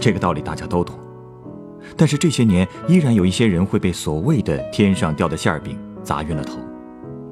[0.00, 0.98] 这个道理大家都懂。
[1.96, 6.58] 但是这些年，依然有一些人会被所谓的天上掉的馅饼砸晕了头，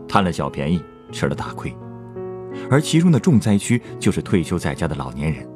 [0.08, 1.74] 贪了小便宜，吃了大亏。
[2.70, 5.46] 而其中的重灾区就是退休在家的老年人。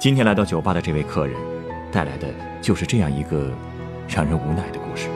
[0.00, 1.36] 今天来到酒吧的这位客人，
[1.90, 2.28] 带来的
[2.60, 3.50] 就是这样一个
[4.08, 5.08] 让人无奈的故事。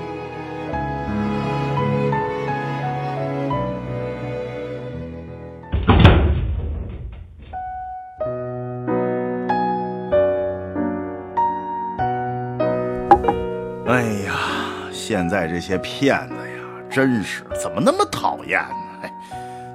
[15.24, 19.01] 现在这些骗子呀，真是怎么那么讨厌呢？
[19.04, 19.12] 哎，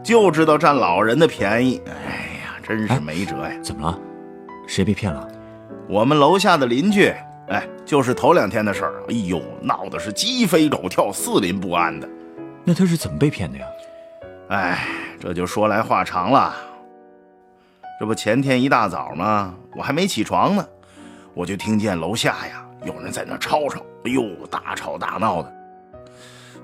[0.03, 1.81] 就知道占老人的便宜。
[1.87, 3.59] 哎呀，真是没辙呀！
[3.63, 3.97] 怎么了？
[4.67, 5.27] 谁被骗了？
[5.87, 7.11] 我们楼下的邻居，
[7.47, 9.03] 哎，就是头两天的事儿。
[9.07, 12.07] 哎呦，闹得是鸡飞狗跳、四邻不安的。
[12.63, 13.65] 那他是怎么被骗的呀？
[14.49, 14.85] 哎，
[15.19, 16.53] 这就说来话长了。
[17.99, 20.63] 这不前天一大早吗，我还没起床呢，
[21.33, 25.53] 我就听见楼下呀有人在那吵吵，哎呦，大吵大闹的。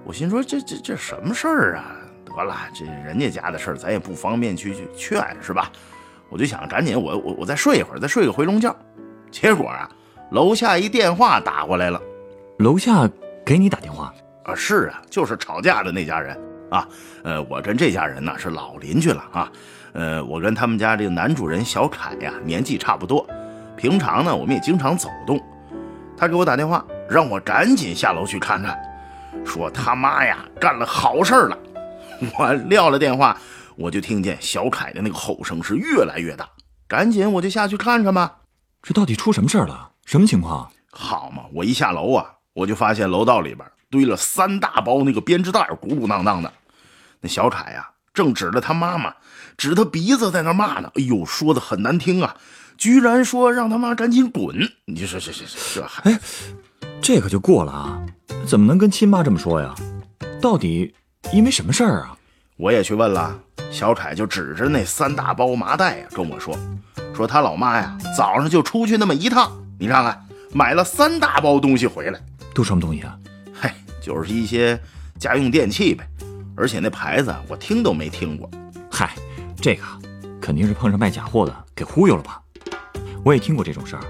[0.04, 1.96] 我心说这这这什么事儿啊？
[2.26, 5.72] 得了，这人家家的事儿，咱也不方便去去劝，是吧？
[6.30, 8.76] 我就想赶紧我我我再睡一会儿，再睡个回笼觉。
[9.32, 9.90] 结果啊，
[10.32, 12.02] 楼下一电话打过来了，
[12.60, 13.10] 楼下
[13.46, 14.14] 给你打电话
[14.44, 14.56] 啊？
[14.56, 16.38] 是啊，就是吵架的那家人
[16.70, 16.88] 啊。
[17.24, 19.52] 呃，我跟这家人呢是老邻居了啊。
[19.94, 23.26] 呃，我跟他们家这个男主人小凯呀年纪差不多，
[23.76, 25.42] 平常呢我们也经常走动。
[26.18, 28.78] 他给我打电话，让我赶紧下楼去看看，
[29.46, 31.58] 说他妈呀干了好事了。
[32.38, 33.38] 我撂了电话，
[33.76, 36.48] 我就听见小凯的那个吼声是越来越大，
[36.88, 38.38] 赶紧我就下去看看吧。
[38.82, 39.92] 这到底出什么事儿了？
[40.06, 40.72] 什么情况？
[40.92, 46.52] 好嘛，我一下楼啊，我就发现楼道里边堆了三大包那个编织袋，鼓鼓囊囊的。
[47.20, 49.14] 那小凯呀，正指着他妈妈，
[49.58, 50.90] 指他鼻子在那骂呢。
[50.96, 52.38] 哎呦，说的很难听啊，
[52.78, 54.56] 居然说让他妈赶紧滚！
[54.86, 56.12] 你说这这这这还……
[56.12, 56.20] 哎，
[57.02, 58.02] 这可就过了啊！
[58.46, 59.74] 怎么能跟亲妈这么说呀？
[60.42, 60.94] 到底
[61.34, 62.18] 因为什么事儿啊？
[62.58, 63.38] 我也去问了，
[63.72, 66.58] 小凯就指着那三大包麻袋呀跟我说，
[67.14, 72.20] 说他老妈呀早上就出去那么一趟，你看看买了三大包东西回来，
[72.54, 73.18] 都什么东西啊？
[73.54, 73.70] 嘿，
[74.02, 74.80] 就是一些
[75.20, 76.08] 家用电器呗，
[76.56, 78.50] 而且那牌子我听都没听过。
[78.92, 79.14] 嗨，
[79.60, 79.84] 这个
[80.40, 82.42] 肯定是碰上卖假货的给忽悠了吧？
[83.26, 84.04] 我也听过这种事儿，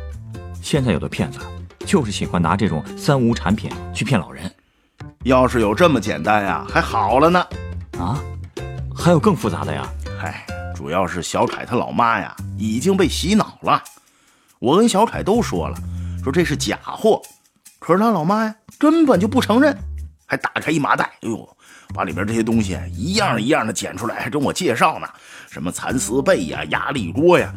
[0.62, 1.40] 现在有的骗子
[1.86, 4.54] 就是喜欢拿这种三无产品去骗老人。
[5.24, 7.40] 要是有这么简单呀，还好了呢。
[7.98, 8.22] 啊？
[8.94, 9.88] 还有更复杂的呀？
[10.20, 10.46] 嗨，
[10.76, 13.82] 主要是小凯他老妈呀已经被洗脑了。
[14.60, 15.78] 我跟小凯都说了，
[16.22, 17.22] 说这是假货，
[17.80, 19.78] 可是他老妈呀根本就不承认，
[20.26, 21.58] 还打开一麻袋，哎呦，
[21.94, 25.08] 把里边这些东西一样一样的捡出来，还跟我介绍呢，
[25.56, 27.50] 什么蚕丝被呀、压力锅呀，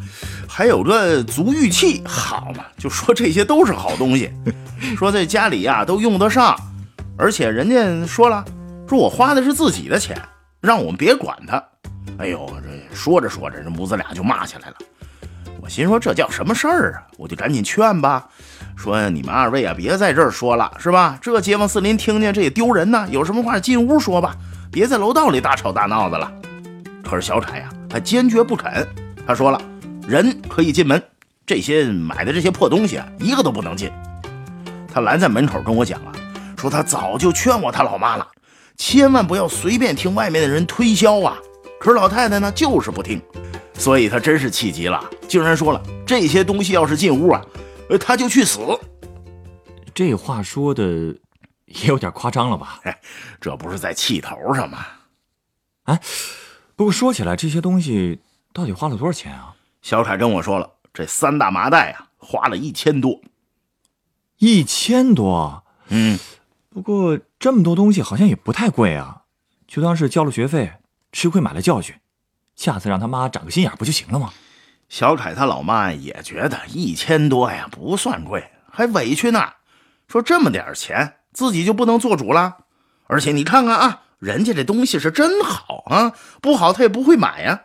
[0.49, 4.31] 还有个足浴器，好嘛，就说这些都是好东西，
[4.97, 6.57] 说在家里呀都用得上，
[7.19, 8.45] 而且人家说了，
[8.89, 10.17] 说我花的是自己的钱。
[10.61, 11.61] 让我们别管他。
[12.19, 14.77] 哎呦，这说着说着，这母子俩就骂起来了。
[15.61, 17.03] 我心说这叫什么事儿啊？
[17.19, 18.29] 我就赶紧劝吧，
[18.77, 21.19] 说你们二位啊，别在这儿说了，是吧？
[21.21, 23.09] 这街坊四邻听见这也丢人呐。
[23.11, 24.37] 有什么话进屋说吧，
[24.71, 26.33] 别在楼道里大吵大闹的了。
[27.05, 28.87] 可是小凯呀，他坚决不肯。
[29.27, 29.61] 他说了，
[30.07, 31.03] 人可以进门，
[31.47, 33.91] 这些买的这些破东西啊，一个都不能进。
[34.93, 36.13] 他拦在门口跟我讲啊，
[36.57, 38.27] 说他早就劝我他老妈了。
[38.77, 41.37] 千万不要随便听外面的人推销啊！
[41.81, 43.21] 可是老太太呢，就是不听，
[43.75, 47.45] 所以他真是气急了，竟然说了这些东西要是进屋啊，
[47.91, 48.61] 呃，他就去死。
[49.93, 50.85] 这话说的
[51.67, 52.79] 也有点夸张了吧？
[52.85, 52.97] 哎，
[53.41, 54.87] 这不是在气头上吗？
[55.85, 56.01] 哎，
[56.79, 58.21] 不过说起来，这些东西
[58.53, 59.57] 到底花了多少钱啊？
[59.83, 63.21] 小凯跟我说了，这三大麻袋啊，花了一千多。
[64.37, 65.65] 一千多？
[65.89, 66.17] 嗯。
[66.71, 69.23] 不过这么多东西好像也不太贵啊，
[69.67, 70.75] 就当是交了学费，
[71.11, 71.97] 吃亏买了教训，
[72.55, 74.33] 下次让他妈长个心眼不就行了吗？
[74.89, 79.45] 小凯他老妈也觉得一千多呀不算贵，还委屈呢，
[80.07, 82.59] 说这么点钱自己就不能做主了？
[83.09, 87.63] 而且你看看啊，人家这东西是真好啊，不好他也不会买呀。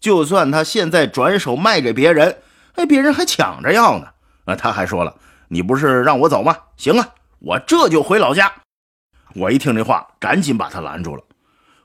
[0.00, 2.42] 就算他现在转手卖给别人，
[2.74, 4.08] 哎，别人还抢着要呢。
[4.44, 5.14] 啊，他还说了，
[5.48, 6.56] 你不是让我走吗？
[6.76, 7.08] 行啊，
[7.38, 8.52] 我这就回老家。
[9.34, 11.22] 我一听这话，赶紧把他拦住了。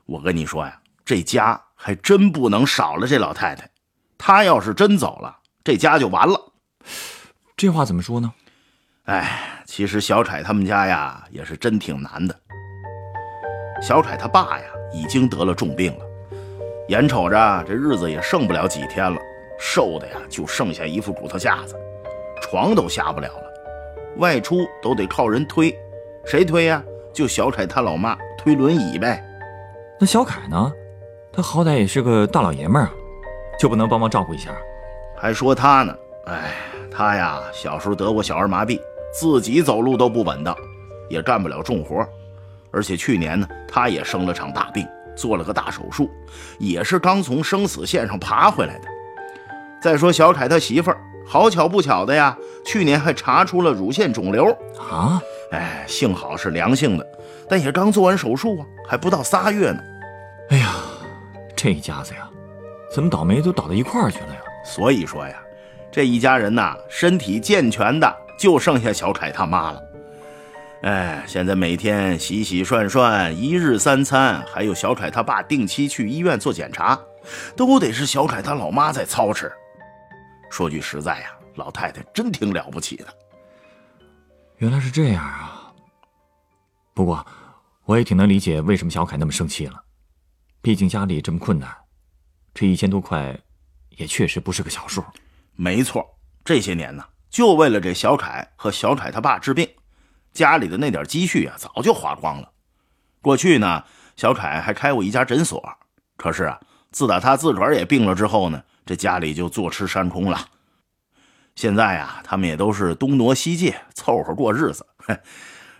[0.06, 3.70] 我跟你说呀，这家还真不能少了这老太太。
[4.16, 6.52] 她要是真走了，这家就完了。
[7.56, 8.32] 这话怎么说呢？
[9.04, 12.38] 哎，其实小彩他们家呀，也是真挺难的。
[13.80, 16.04] 小凯他爸呀，已经得了重病了，
[16.88, 19.18] 眼瞅着这日子也剩不了几天了，
[19.58, 21.76] 瘦的呀，就剩下一副骨头架子，
[22.42, 23.44] 床都下不了了，
[24.16, 25.74] 外出都得靠人推，
[26.24, 26.82] 谁推呀？
[27.12, 29.24] 就小凯他老妈推轮椅呗。
[29.98, 30.72] 那小凯呢？
[31.32, 32.92] 他好歹也是个大老爷们儿啊，
[33.58, 34.50] 就不能帮忙照顾一下？
[35.16, 35.94] 还说他呢，
[36.26, 36.52] 哎，
[36.90, 38.80] 他呀，小时候得过小儿麻痹，
[39.12, 40.56] 自己走路都不稳当，
[41.08, 42.06] 也干不了重活。
[42.72, 44.86] 而且去年呢，他也生了场大病，
[45.16, 46.10] 做了个大手术，
[46.58, 48.88] 也是刚从生死线上爬回来的。
[49.80, 54.46] 再说小凯他媳妇儿，好巧不巧的呀，去年还查出了乳腺肿瘤
[54.90, 55.20] 啊！
[55.52, 57.06] 哎，幸好是良性的，
[57.48, 59.80] 但也刚做完手术啊，还不到仨月呢。
[60.50, 60.74] 哎呀，
[61.56, 62.28] 这一家子呀，
[62.92, 64.40] 怎么倒霉都倒到一块儿去了呀？
[64.64, 65.36] 所以说呀，
[65.90, 69.82] 这一家人呐，身体健全的就剩下小凯他妈了。
[70.82, 76.96] 哎，现在每天洗洗涮涮，一日三餐，还有小凯他爸定期去医院做检查，
[77.56, 79.50] 都得是小凯他老妈在操持。
[80.48, 83.06] 说句实在呀，老太太真挺了不起的。
[84.58, 85.72] 原来是这样啊。
[86.94, 87.26] 不过，
[87.84, 89.82] 我也挺能理解为什么小凯那么生气了。
[90.62, 91.68] 毕竟家里这么困难，
[92.54, 93.36] 这一千多块，
[93.90, 95.02] 也确实不是个小数。
[95.56, 96.06] 没错，
[96.44, 99.68] 这些年呢，就为了这小凯和小凯他爸治病。
[100.32, 102.50] 家里的那点积蓄啊，早就花光了。
[103.20, 103.84] 过去呢，
[104.16, 105.62] 小凯还开过一家诊所，
[106.16, 106.60] 可是啊，
[106.92, 110.48] 自打他自个儿也病了之后呢，这家里就坐吃山空了。
[111.54, 114.86] 现在呀，他们也都是东挪西借，凑合过日子。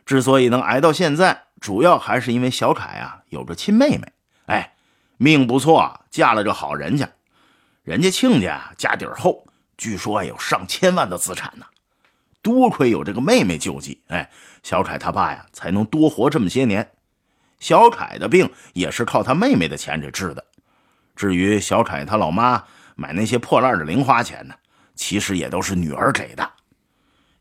[0.04, 4.12] 之所以能挨到现在，主要还是因为小凯啊有个亲妹妹，
[4.46, 4.74] 哎，
[5.18, 7.08] 命不错，嫁了个好人家。
[7.84, 9.46] 人家亲家家底儿厚，
[9.76, 11.64] 据说有上千万的资产呢。
[12.42, 14.30] 多亏有这个妹妹救济，哎，
[14.62, 16.88] 小凯他爸呀才能多活这么些年。
[17.58, 20.44] 小凯的病也是靠他妹妹的钱给治的。
[21.16, 22.62] 至于小凯他老妈
[22.94, 24.54] 买那些破烂的零花钱呢，
[24.94, 26.48] 其实也都是女儿给的。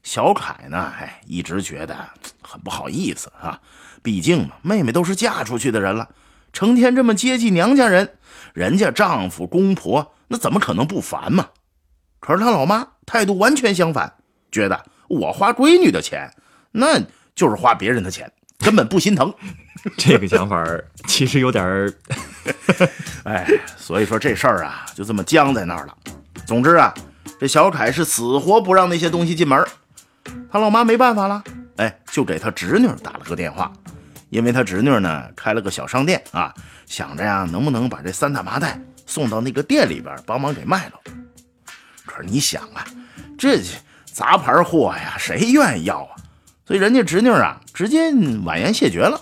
[0.02, 1.96] 小凯呢，哎，一直觉得
[2.42, 3.62] 很不好意思啊，
[4.02, 6.10] 毕竟嘛，妹妹都是嫁出去的人了，
[6.52, 8.18] 成天这么接济娘家人，
[8.54, 11.50] 人家丈夫公婆那怎么可能不烦嘛？
[12.20, 14.16] 可是他老妈态度完全相反。
[14.52, 16.32] 觉得我花闺女的钱，
[16.72, 17.00] 那
[17.36, 19.34] 就是花别人的钱，根本不心疼。
[19.96, 20.66] 这个想法
[21.08, 21.94] 其实有点儿，
[23.24, 23.48] 哎，
[23.78, 25.96] 所以说这事儿啊，就这么僵在那儿了。
[26.46, 26.94] 总之啊，
[27.40, 29.64] 这小凯是死活不让那些东西进门。
[30.52, 31.44] 他老妈没办法了，
[31.78, 33.72] 哎，就给他侄女打了个电话，
[34.30, 36.54] 因为他侄女呢开了个小商店啊，
[36.86, 40.94] 想着呀，能不能把这三大麻袋送到那个店里边帮忙给卖了。
[42.06, 42.84] 可是你想啊，
[43.38, 43.62] 这。
[44.18, 46.16] 杂牌货呀，谁愿意要啊？
[46.66, 48.12] 所以人家侄女啊，直接
[48.44, 49.22] 婉言谢绝了。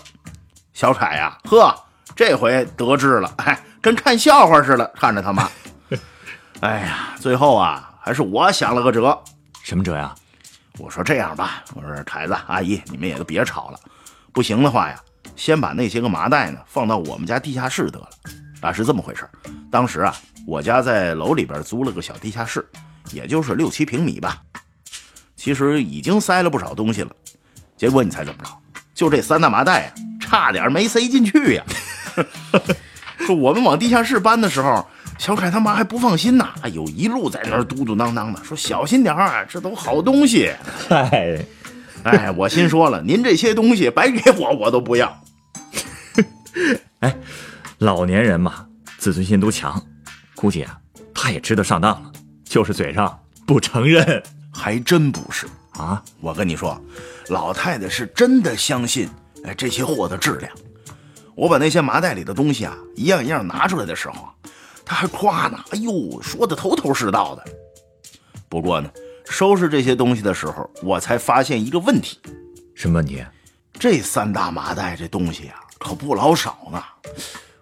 [0.72, 1.84] 小凯呀，呵，
[2.14, 5.50] 这回得志了，哎，跟看笑话似的看着他妈。
[6.60, 9.22] 哎呀，最后啊，还是我想了个辙。
[9.62, 10.14] 什么辙呀？
[10.78, 13.78] 我说这样吧，我说凯子阿姨，你们也都别吵了。
[14.32, 14.98] 不行的话呀，
[15.36, 18.08] 先把那些个麻袋呢放到我们家地下室得了。
[18.62, 19.28] 啊，是这么回事。
[19.70, 20.16] 当时啊，
[20.46, 22.66] 我家在楼里边租了个小地下室，
[23.12, 24.42] 也就是六七平米吧。
[25.46, 27.10] 其实已经塞了不少东西了，
[27.76, 28.50] 结果你猜怎么着？
[28.96, 31.62] 就这三大麻袋呀，差点没塞进去呀！
[33.24, 34.84] 说我们往地下室搬的时候，
[35.18, 36.48] 小凯他妈还不放心呢。
[36.62, 40.52] 哎呦，一路在那儿嘟嘟囔囔的，说小心点儿，这都好东西。
[40.88, 41.40] 嗨，
[42.02, 45.16] 哎，我心说了，您这些东西白给我，我都不要。
[46.98, 47.16] 哎，
[47.78, 48.66] 老年人嘛，
[48.98, 49.80] 自尊心都强，
[50.34, 50.76] 估计啊，
[51.14, 52.10] 他也知道上当了，
[52.44, 54.20] 就是嘴上不承认。
[54.66, 56.02] 还真不是啊！
[56.20, 56.76] 我跟你说，
[57.28, 59.08] 老太太是真的相信
[59.44, 60.52] 哎这些货的质量。
[61.36, 64.34] 我把那些麻袋里的东西啊一样一样拿出来的时候啊，
[64.84, 67.44] 她还夸呢，哎呦，说的头头是道的。
[68.48, 68.90] 不过呢，
[69.26, 72.18] 收拾这些东西的时候，我才发现一个问题。
[72.74, 73.24] 什么问题？
[73.78, 76.82] 这三大麻袋这东西啊，可不老少呢。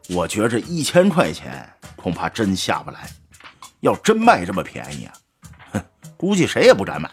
[0.08, 3.10] 我觉着一千块钱恐怕真下不来。
[3.80, 5.12] 要真卖这么便宜啊！
[6.16, 7.10] 估计谁也不敢买。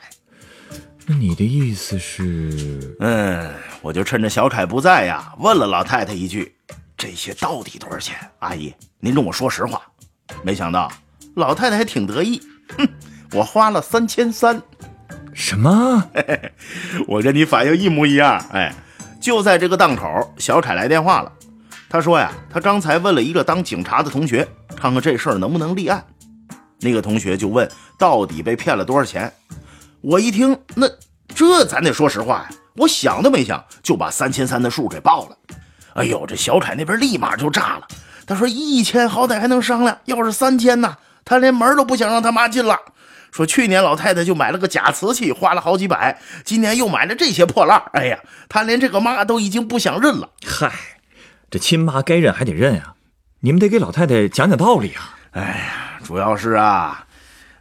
[1.05, 2.96] 那你的意思是？
[3.00, 6.55] 嗯，我就趁着小凯不在呀，问了老太太一句
[6.96, 9.81] ：“这些到底多少钱？”阿姨，您跟我说实话。
[10.43, 10.91] 没想到
[11.36, 12.41] 老太太还挺得意，
[12.77, 12.88] 哼，
[13.34, 14.62] 我花了三千三。
[15.34, 16.08] 什么？
[17.08, 18.38] 我跟你反应一模一样。
[18.51, 18.74] 哎，
[19.20, 21.34] 就在这个档口，小凯来电话了。
[21.89, 26.05] 他说呀，他刚才问了一个当警察的同学，看看这事儿能不能立案。
[26.79, 27.70] 那个同学就问，
[28.01, 29.31] 到底被骗了多少钱？
[30.01, 30.88] 我一听，那
[31.36, 32.50] 这咱得说实话呀。
[32.77, 35.38] 我想都没想，就把三千三的数给报了。
[35.93, 37.88] 哎呦，这小凯那边立马就炸了。
[38.25, 42.75] 他说一千好歹还能商量，要是三千呢，他连门都不想让他妈进了。
[43.31, 47.84] 说去年老太太就买了个假瓷器，花了好几百，今年又买了这些破烂。
[47.93, 48.17] 哎呀，
[48.50, 50.27] 他连这个妈都已经不想认了。
[50.43, 50.72] 嗨，
[51.51, 52.96] 这亲妈该认还得认啊，
[53.41, 55.20] 你们得给老太太讲讲道理啊。
[55.34, 57.05] 哎呀，主要是啊，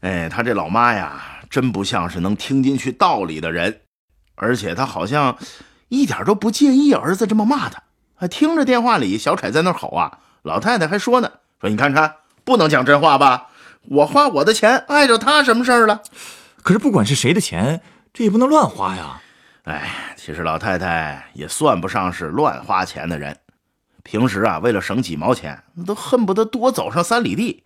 [0.01, 3.83] 哎，他这老妈呀，真不像是能听进去道理的人，
[4.35, 5.37] 而且他好像
[5.89, 7.83] 一点都不介意儿子这么骂他。
[8.15, 11.31] 还听着电话里小凯在那吼啊，老太太还说呢，
[11.61, 13.49] 说你看看，不能讲真话吧。
[13.89, 16.03] 我花我的钱，碍着他什么事儿了？
[16.63, 17.81] 可是不管是谁的钱，
[18.13, 19.21] 这也不能乱花呀。
[19.65, 23.37] 哎，其实老太太也算不上是乱花钱的人，
[24.03, 27.65] 平时啊，为了省几毛钱，都恨不得多走上三里地。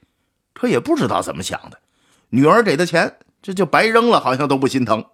[0.52, 1.78] 可也不知道怎么想的，
[2.34, 5.04] 女儿给的钱，这就白扔了，好像都不心疼。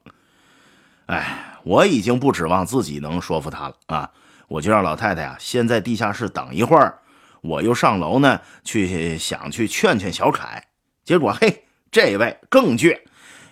[1.05, 4.11] 哎，我已经不指望自己能说服他了啊！
[4.49, 6.99] 我就让老太太啊，先在地下室等一会儿，
[7.43, 10.65] 我又上楼呢，去想去劝劝小凯。
[11.05, 12.99] 结果嘿，这位更倔，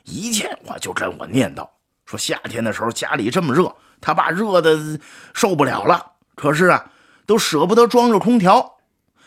[0.05, 1.69] 一见我就跟我念叨
[2.07, 3.71] 说：夏天的时候家里这么热，
[4.01, 4.99] 他爸热的
[5.35, 6.13] 受不了了。
[6.35, 6.91] 可是啊，
[7.27, 8.79] 都舍不得装着空调。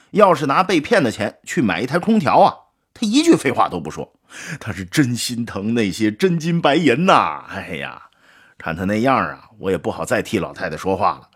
[0.09, 2.55] 要是拿被骗的钱去买一台空调啊，
[2.93, 4.11] 他一句废话都不说。
[4.59, 7.43] 他是真心疼那些真金白银呐！
[7.49, 8.01] 哎呀，
[8.57, 11.27] 看他那样啊，我也不好再替老太太说话了。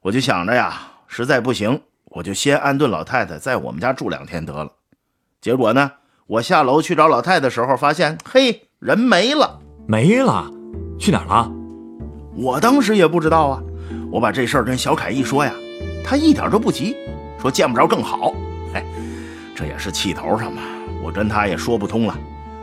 [0.00, 4.70] 我就想着呀，实在不行，我就先安顿老太太在我们家住两天得了。
[5.40, 5.92] 结果呢？
[6.26, 10.50] 我下楼去找老太太的时候，发现嘿，人没了，没了，
[10.98, 11.48] 去哪儿了？
[12.34, 13.62] 我当时也不知道啊。
[14.10, 15.52] 我把这事儿跟小凯一说呀，
[16.04, 16.96] 他一点都不急，
[17.40, 18.32] 说见不着更好。
[18.74, 18.84] 嘿，
[19.56, 20.62] 这也是气头上嘛。
[21.02, 22.16] 我跟他也说不通了，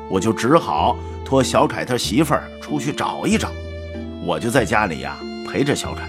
[0.10, 0.96] 我就只好
[1.26, 3.50] 托小凯他媳妇儿出去找一找。
[4.24, 5.18] 我就在家里呀
[5.50, 6.08] 陪着小凯。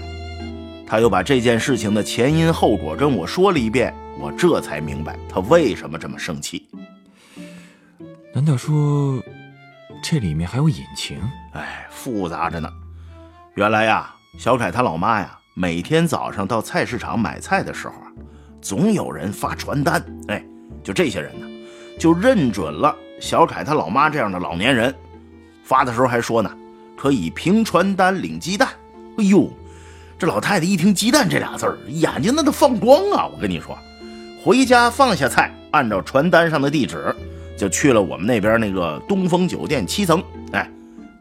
[0.87, 6.67] 他又把这件事情的前因后果跟我说了一遍，我这才明白他为什么这么生气。
[8.31, 9.19] 难道说
[10.03, 11.19] 这里面还有隐情？
[11.53, 12.69] 哎，复杂着呢。
[13.55, 18.11] 原来呀，小凯他老妈呀，每天早上到菜市场买菜的时候啊，
[18.61, 20.05] 总有人发传单。
[20.27, 20.45] 哎，
[20.85, 21.47] 就这些人呢，
[21.99, 24.93] 就认准了小凯他老妈这样的老年人。
[25.63, 26.51] 发的时候还说呢，
[26.95, 28.69] 可以凭传单领鸡蛋。
[29.17, 29.49] 哎呦，
[30.19, 33.25] 这老太太一听“鸡蛋”这俩字儿，眼睛那都放光啊！
[33.25, 33.75] 我跟你说，
[34.43, 37.13] 回家放下菜，按照传单上的地址。
[37.57, 40.69] 就去了我们那边那个东风酒店七层，哎，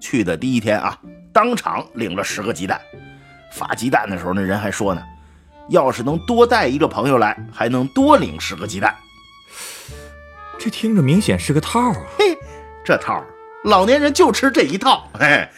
[0.00, 0.99] 去的第一天啊，
[1.33, 2.78] 当场领了十个鸡蛋。
[3.52, 5.02] 发鸡蛋的时候，那人还说呢，
[5.71, 8.92] 要是能多带一个朋友来，还能多领十个鸡蛋。
[10.59, 11.97] 这听着明显是个套啊！
[12.19, 12.37] 嘿，
[12.85, 13.23] 这套
[13.65, 15.09] 老年人就吃这一套。
[15.13, 15.49] 嘿，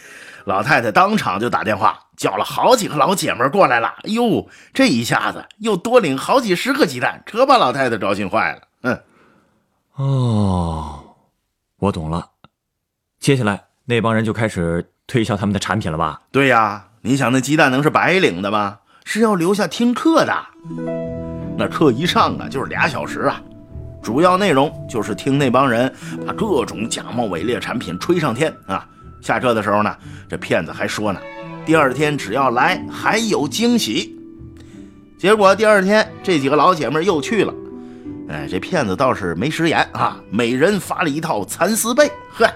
[0.45, 3.87] 老太太当场就打电话叫了好几个老姐们过来了。
[4.03, 8.61] 哎呦，这一下子又多领好几十个鸡蛋，可把老太太高兴坏了。
[8.83, 9.01] 嗯。
[9.95, 11.15] 哦，
[11.79, 12.31] 我懂了。
[13.19, 16.21] 接下来那帮人就开始推销他们的产品了吧？
[16.31, 18.79] 对呀，你想那鸡蛋能是白领的吗？
[19.05, 20.45] 是要留下听课的。
[21.57, 23.41] 那课一上啊，就是俩小时啊，
[24.07, 25.93] 主要内容就是听那帮人
[26.25, 28.87] 把各种假冒伪劣产品吹上天啊。
[29.19, 29.93] 下车的时候呢，
[30.29, 31.19] 这骗子还说呢，
[31.65, 34.17] 第二天只要来还有惊喜。
[35.17, 37.53] 结果第二天这几个老姐妹又去了。
[38.29, 40.17] 哎，这骗子倒是没食言啊！
[40.31, 42.49] 每人发了一套蚕丝被，呵，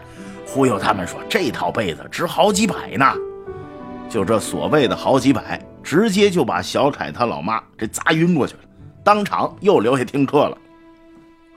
[0.47, 3.05] 忽悠他们说这套被子值好几百呢。
[4.09, 8.59] 就这所谓的好几百，直接就把小凯他老妈给砸晕过去了，
[9.03, 10.57] 当场又留下听课了。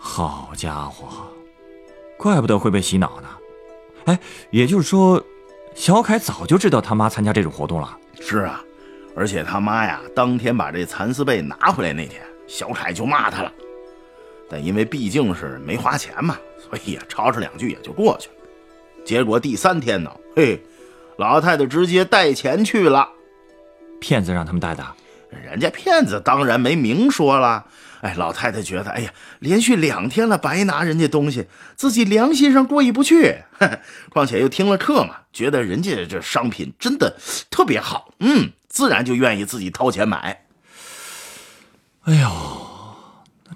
[0.07, 1.27] 好家伙，
[2.19, 3.29] 怪不得会被洗脑呢。
[4.05, 4.21] 哎，
[4.51, 5.21] 也就是说，
[5.75, 7.99] 小凯早就知道他妈参加这种活动了。
[8.21, 8.63] 是啊，
[9.17, 13.51] 而且他妈呀，当天把这蚕丝被拿回来那天，小凯就骂他了。
[14.51, 18.35] 但因为毕竟是没花钱嘛，所以吵吵两句也就过去了。
[19.07, 20.63] 结果第三天呢，嘿，
[21.17, 23.09] 老太太直接带钱去了。
[24.01, 24.85] 骗子让他们带的，
[25.31, 27.65] 人家骗子当然没明说了。
[28.05, 33.43] 哎，老太太觉得，哎呀，连续两天了，白拿人家东西，自己良心上过意不去。
[34.11, 37.17] 况且又听了课嘛，觉得人家这商品真的
[37.51, 40.45] 特别好，嗯，自然就愿意自己掏钱买。
[42.03, 42.31] 哎呦。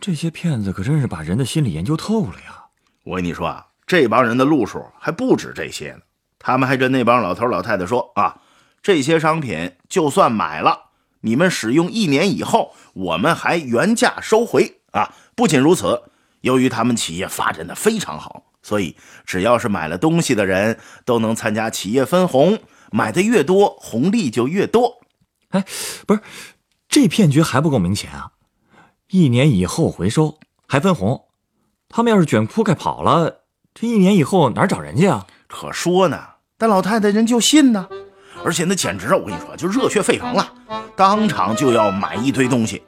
[0.01, 2.67] 这些骗子可真是把人的心理研究透了呀！
[3.03, 5.99] 我跟你说啊，这帮人的路数还不止这些呢。
[6.39, 8.41] 他们还跟那帮老头老太太说啊，
[8.81, 10.88] 这些商品就算买了，
[11.21, 15.15] 你们使用一年以后，我们还原价收回啊。
[15.35, 16.03] 不仅如此，
[16.41, 22.59] 由于他们企业发展的非常好，所以只要是买了东西的人都能参加企业分红，
[22.91, 25.01] 买的越多，红利就越多。
[25.51, 25.65] 哎，
[26.07, 26.21] 不是，
[26.89, 28.33] 这骗局还不够明显啊！
[29.11, 31.25] 一年以后回收还分红，
[31.89, 35.27] 他们要是卷铺盖跑了，这一年以后哪找人家啊？
[35.47, 36.23] 可说呢，
[36.59, 37.89] 但老太太人就信呢，
[38.49, 40.51] 而且那简直啊我跟你说，就热血沸腾了，
[40.97, 42.83] 当场就要买一堆东西。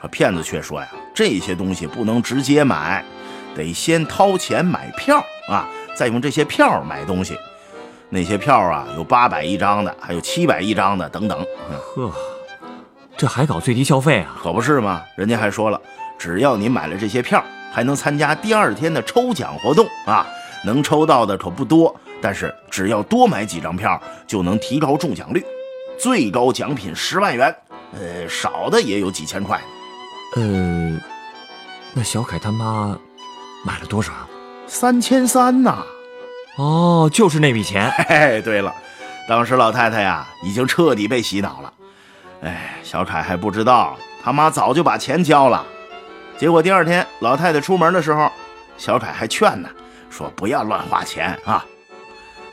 [0.00, 3.04] 可骗子却说呀，这些东西不能直接买，
[3.54, 7.36] 得先掏钱买票啊，再用这些票买东西。
[8.08, 11.46] 那些票啊，有八百一张的，还有七百一张的，等等。
[11.94, 12.12] 呵，
[13.16, 14.34] 这还搞最低消费啊？
[14.42, 15.00] 可不是嘛？
[15.16, 15.80] 人家还说了，
[16.18, 17.40] 只要你买了这些票，
[17.72, 20.26] 还能参加第二天的抽奖活动啊。
[20.64, 25.44] 能抽到的可不多，但是只要多买几张票，就能提高中奖率，
[25.98, 27.54] 最高奖品十万元，
[27.92, 29.60] 呃，少的也有几千块。
[30.36, 30.98] 呃，
[31.94, 32.98] 那小凯他妈
[33.64, 34.12] 买了多少？
[34.66, 35.84] 三千三呐！
[36.56, 37.90] 哦，就是那笔钱。
[38.08, 38.74] 嘿，对了，
[39.28, 41.72] 当时老太太呀，已经彻底被洗脑了。
[42.42, 45.64] 哎，小凯还不知道，他妈早就把钱交了。
[46.36, 48.30] 结果第二天，老太太出门的时候，
[48.76, 49.68] 小凯还劝呢。
[50.10, 51.64] 说不要乱花钱啊！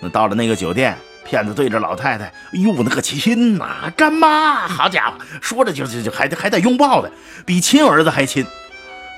[0.05, 0.95] 那到了那个酒店，
[1.25, 7.11] 骗子对着老太太，哎呦，那个亲呐，干妈，好家伙，说着就就就还得还得拥抱的，
[7.43, 8.45] 比亲儿子还亲。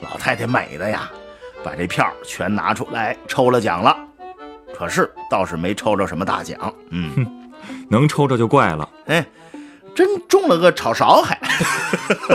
[0.02, 1.12] 老太太美的呀，
[1.62, 3.98] 把这票全拿出来抽了奖了，
[4.74, 6.74] 可是倒是没抽着什么大奖。
[6.92, 7.52] 嗯，
[7.90, 8.88] 能抽着就怪了。
[9.08, 9.26] 哎。
[9.98, 11.36] 真中了个炒勺，还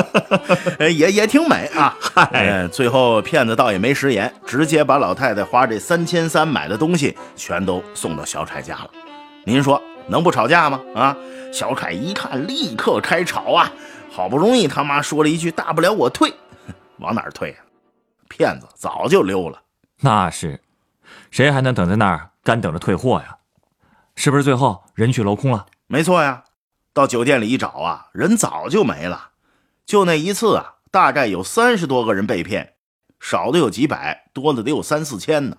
[0.91, 1.97] 也也挺美啊！
[2.01, 8.91] 嗨，最后骗子倒也没食言，直接把老太太花这三千三买的东西全都送到小凯家了。
[9.45, 10.81] 您说能不吵架吗？
[10.97, 11.17] 啊！
[11.53, 13.71] 小凯一看，立刻开吵啊！
[14.11, 16.35] 好不容易他妈说了一句“大不了我退”，
[16.99, 17.63] 往哪儿退啊？
[18.29, 19.63] 骗子早就溜了。
[20.01, 20.61] 那是，
[21.31, 23.37] 谁还能等在那儿干等着退货呀？
[24.17, 25.65] 是不是最后人去楼空了？
[25.87, 26.43] 没错呀。
[26.93, 29.31] 到酒店里一找啊，人早就没了。
[29.87, 32.75] 就那一次啊，大概有三十多个人被骗，
[33.19, 35.57] 少的有几百，多的得有三四千呢。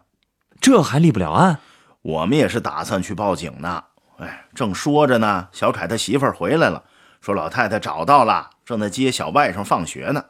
[0.61, 1.59] 这还立不了案？
[2.01, 3.83] 我们也是打算去报警呢。
[4.17, 6.83] 哎，正说着呢，小凯他媳妇儿回来了，
[7.19, 10.23] 说老太太找到了，正在接小外甥放学呢。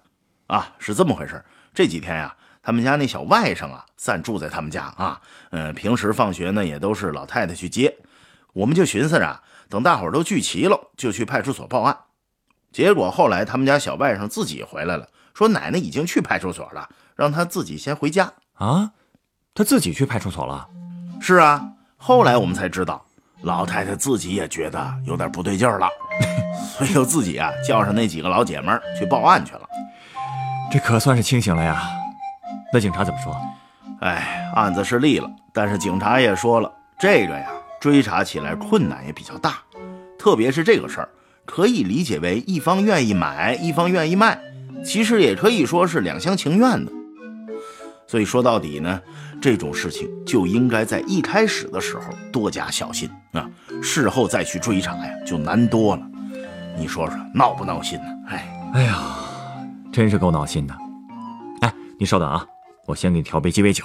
[0.48, 1.44] 啊，是这么回事。
[1.74, 5.20] 这几天呀，他们家那小外甥啊，暂住在他们家啊。
[5.52, 7.96] 嗯，平时放学呢，也都是老太太去接。
[8.54, 9.42] 我们就寻思着。
[9.74, 11.98] 等大伙都聚齐了，就去派出所报案。
[12.72, 18.92] 结果后来他们家小外甥自己回来了，说奶奶已经去派出所了，让他自己先回家啊。
[19.56, 20.70] 他自己去派出所了？
[21.20, 21.68] 是啊。
[21.98, 23.04] 后来我们才知道，
[23.42, 25.90] 老太太自己也觉得有点不对劲了，
[26.78, 29.62] 所以就自己啊叫上那几个老姐们去报案去了。
[30.72, 31.82] 这可算是清醒了呀。
[32.72, 33.36] 那警察怎么说？
[34.02, 37.50] 哎，案子是立了，但是警察也说了，这个呀。
[37.80, 39.58] 追查起来困难也比较大，
[40.24, 41.10] 特别是这个事儿，
[41.44, 44.40] 可以理解为一方愿意买，一方愿意卖，
[44.82, 46.90] 其实也可以说是两厢情愿的。
[48.08, 49.02] 所以说到底呢，
[49.42, 53.50] 这种事情就应该在一开始的时候多加小心啊，
[53.82, 56.02] 事后再去追查呀，就难多了。
[56.78, 58.06] 你说说闹不闹心呢？
[58.30, 59.04] 哎，哎呀，
[59.92, 60.74] 真是够闹心的。
[61.60, 62.46] 哎，你稍等啊，
[62.86, 63.84] 我先给你调杯鸡尾酒。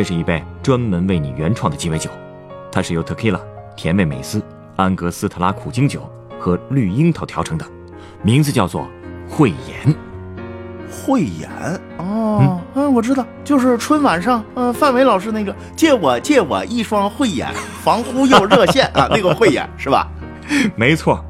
[0.00, 2.08] 这是一杯专门为你原创的鸡尾酒，
[2.72, 3.38] 它是由 Tequila
[3.76, 4.42] 甜味美思、
[4.74, 7.66] 安格斯特拉苦精酒和绿樱桃调成的，
[8.22, 8.88] 名字叫做
[9.28, 9.94] 慧眼。
[10.90, 11.50] 慧眼
[11.98, 20.08] 哦，嗯，我知道，就是春晚上，呃，范伟老师那个借我借我一双慧眼，防忽悠热线啊，那个慧眼是吧？
[20.76, 21.22] 没错，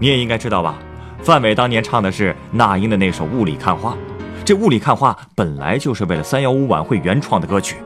[0.00, 0.74] 你也应该知道吧？
[1.22, 3.92] 范伟当年唱的是那英的那首《雾里看花》，
[4.44, 7.76] 这《雾里看花》本来就是为了三幺五晚会原创的歌曲。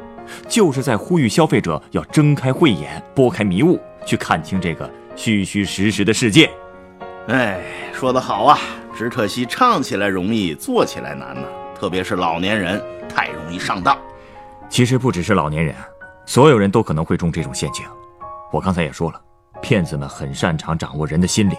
[0.49, 6.51] 就是在呼吁消费者要睁开慧眼，拨开迷雾，去看清这个虚虚实实的世界。
[7.29, 7.61] 哎，
[7.93, 8.59] 说得好啊！
[8.97, 11.43] 只可惜唱起来容易，做起来难呐。
[11.79, 13.97] 特别是老年人，太容易上当。
[14.69, 15.75] 其实不只是老年人，
[16.27, 17.85] 所有人都可能会中这种陷阱。
[18.53, 19.21] 我刚才也说了，
[19.63, 21.55] 骗子们很擅长掌握人的心理。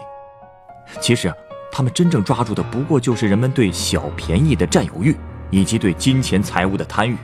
[0.99, 1.33] 其实，
[1.71, 5.15] 他们真正抓住的不过就是人们对小便宜的占有欲，
[5.49, 7.15] 以及对金钱财物的贪欲。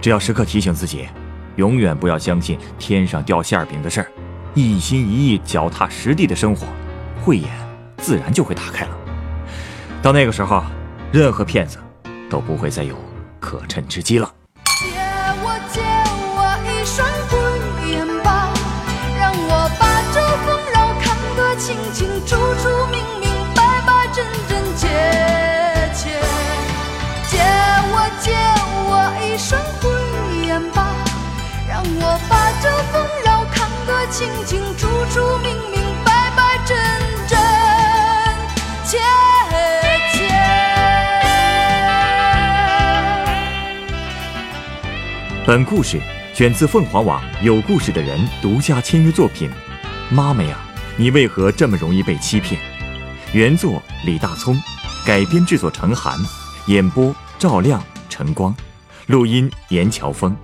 [0.00, 1.08] 只要时刻提醒自己，
[1.56, 4.12] 永远不要相信天上掉馅饼的事儿，
[4.54, 6.66] 一心一意、脚踏实地的生活，
[7.24, 7.50] 慧眼
[7.98, 8.96] 自然就会打开了。
[10.02, 10.62] 到那个时候，
[11.12, 11.78] 任何骗子
[12.30, 12.94] 都不会再有
[13.40, 14.32] 可乘之机了。
[14.64, 14.84] 借
[15.42, 15.80] 我借
[16.36, 18.52] 我一双慧眼吧，
[19.18, 22.36] 让我把这纷扰看得清清楚
[34.16, 36.74] 清清楚楚、明明白白、真
[37.28, 37.38] 真
[38.86, 38.96] 切
[40.10, 40.26] 切。
[45.46, 46.00] 本故事
[46.32, 49.50] 选自凤凰网有故事的人独家签约作品。
[50.08, 50.56] 妈妈呀，
[50.96, 52.58] 你为何这么容易被欺骗？
[53.34, 54.58] 原作李大聪，
[55.04, 56.18] 改编制作陈寒，
[56.68, 58.56] 演播赵亮、陈光，
[59.08, 60.34] 录音严乔峰。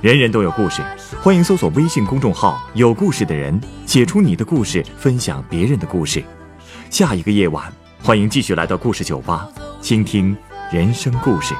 [0.00, 0.80] 人人都有故事，
[1.20, 6.22] 欢迎搜索微信公众号“有故事的人”，写出你的故事，分享别人的故事。
[6.90, 9.48] 下一个夜晚，欢迎继续来到故事酒吧，
[9.80, 10.36] 倾听
[10.70, 11.54] 人生故事。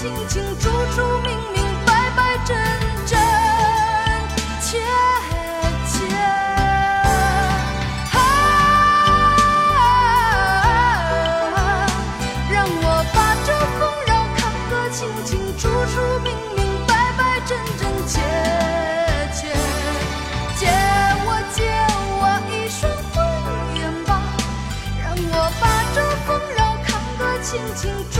[0.00, 2.56] 清清楚楚、明明白白、真
[3.04, 3.18] 真
[4.62, 4.78] 切
[5.92, 5.98] 切。
[8.10, 8.18] 啊，
[12.50, 18.22] 让我把这纷扰看个清清楚楚、明明白白、真真切
[19.34, 19.52] 切。
[20.56, 20.64] 借
[21.26, 21.58] 我借
[22.16, 23.20] 我一双慧
[23.78, 24.10] 眼吧，
[24.98, 25.62] 让我把
[25.94, 28.19] 这纷扰看个清清楚、